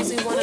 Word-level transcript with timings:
Cause 0.00 0.14
we 0.14 0.24
wanna 0.24 0.39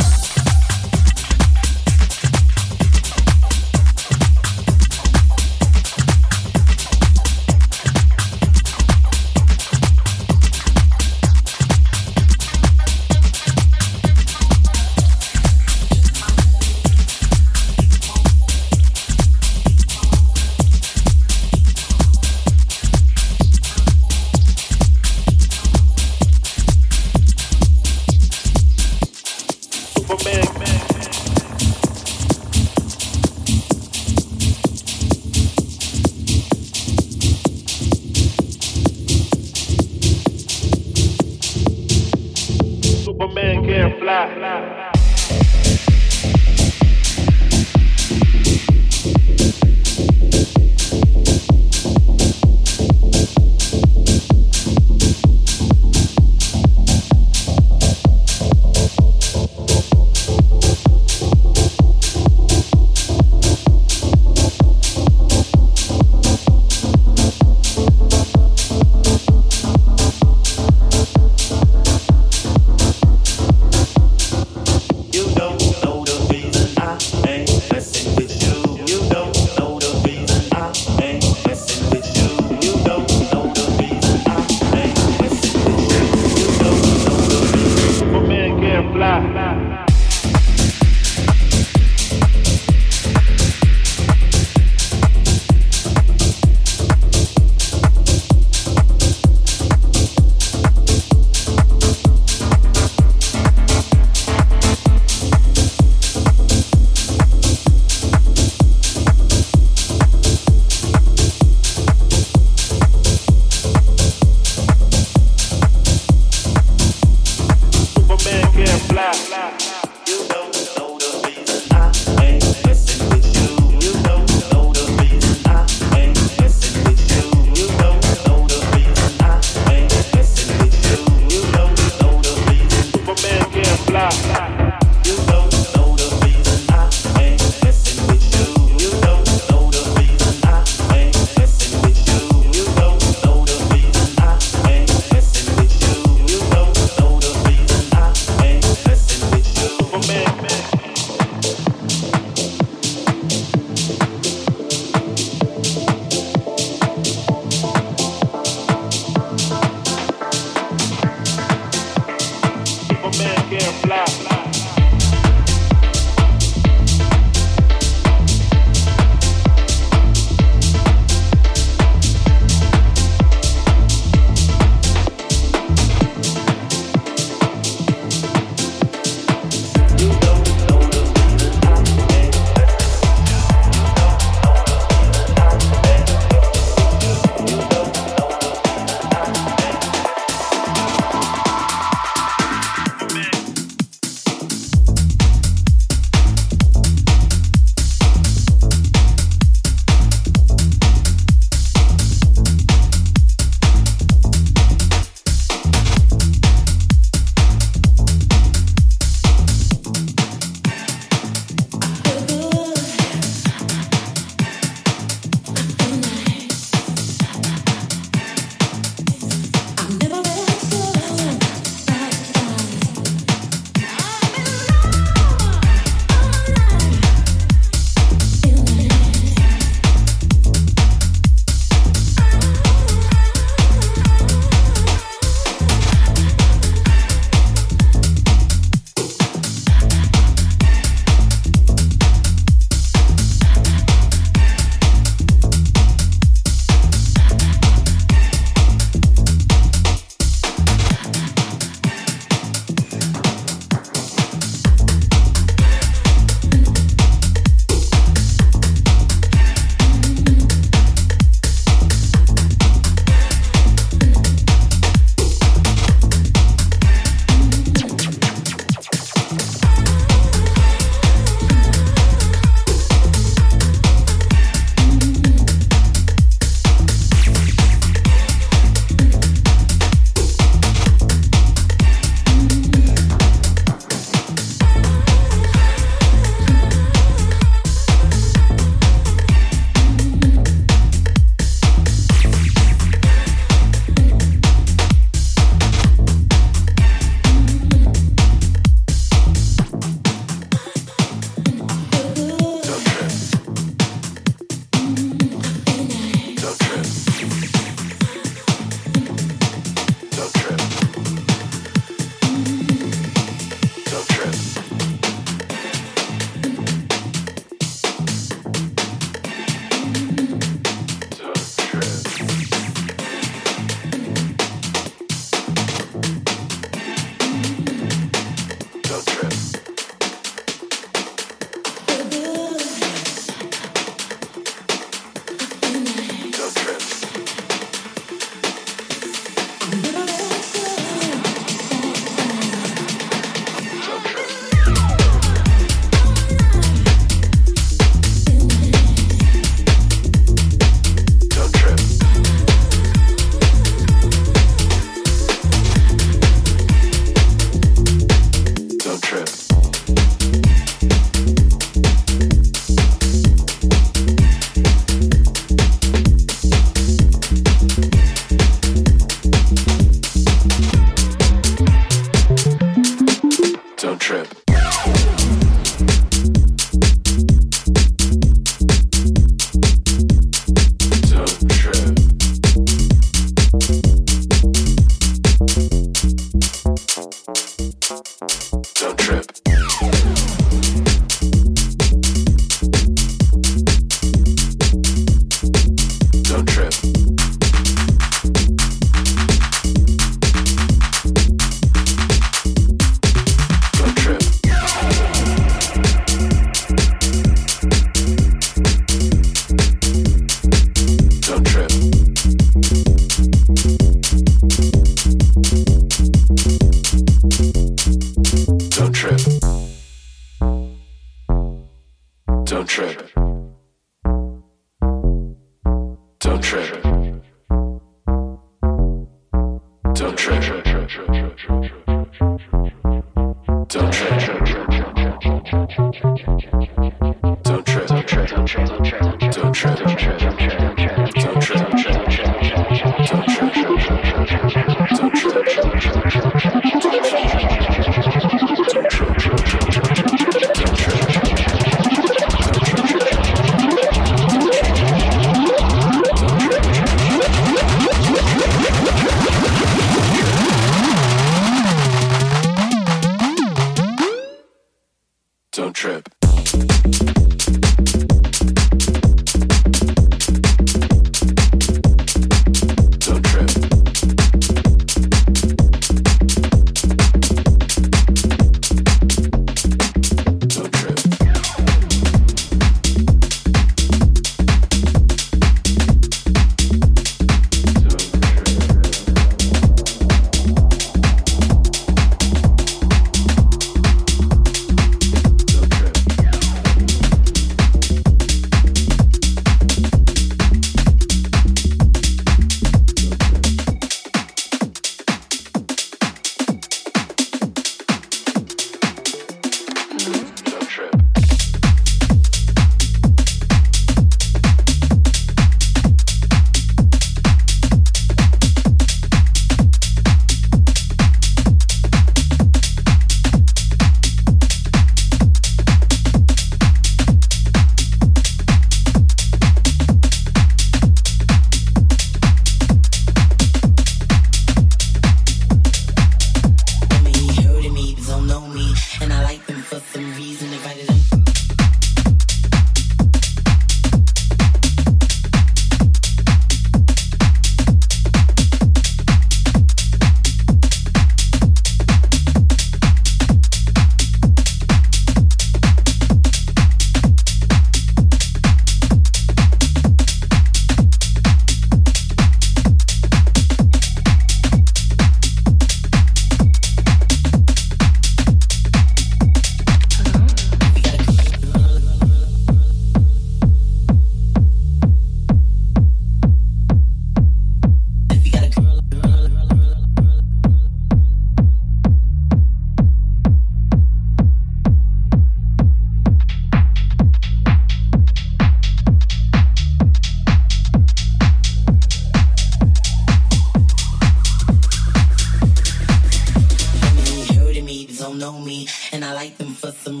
for 599.61 599.71
some 599.71 600.00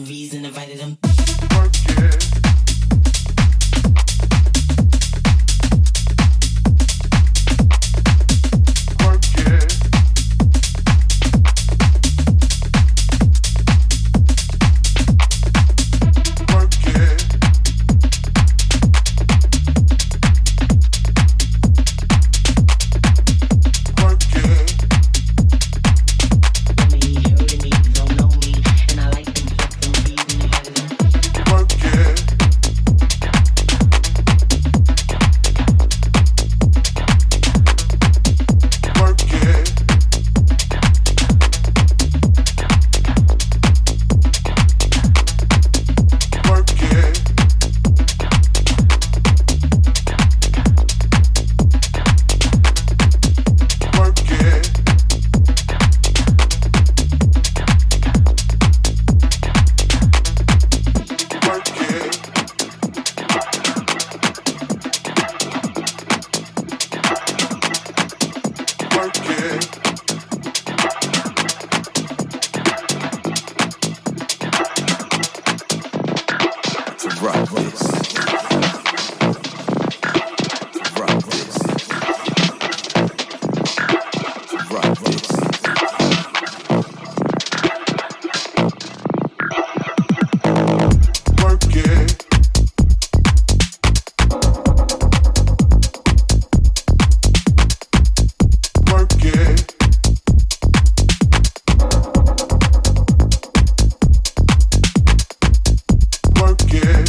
Yeah. 106.71 107.00